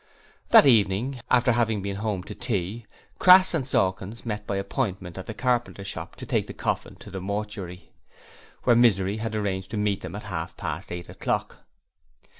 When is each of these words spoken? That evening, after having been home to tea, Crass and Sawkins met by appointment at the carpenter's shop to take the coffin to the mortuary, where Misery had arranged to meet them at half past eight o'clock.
That 0.49 0.65
evening, 0.65 1.21
after 1.29 1.51
having 1.51 1.83
been 1.83 1.97
home 1.97 2.23
to 2.23 2.33
tea, 2.33 2.87
Crass 3.19 3.53
and 3.53 3.67
Sawkins 3.67 4.25
met 4.25 4.47
by 4.47 4.55
appointment 4.57 5.15
at 5.15 5.27
the 5.27 5.35
carpenter's 5.35 5.85
shop 5.85 6.15
to 6.15 6.25
take 6.25 6.47
the 6.47 6.55
coffin 6.55 6.95
to 6.95 7.11
the 7.11 7.21
mortuary, 7.21 7.93
where 8.63 8.75
Misery 8.75 9.17
had 9.17 9.35
arranged 9.35 9.69
to 9.69 9.77
meet 9.77 10.01
them 10.01 10.15
at 10.15 10.23
half 10.23 10.57
past 10.57 10.91
eight 10.91 11.07
o'clock. 11.07 11.67